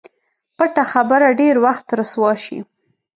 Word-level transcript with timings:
پټه 0.57 0.83
خبره 0.91 1.27
ډېر 1.39 1.55
وخت 1.65 1.85
رسوا 1.99 2.31
شي. 2.43 2.59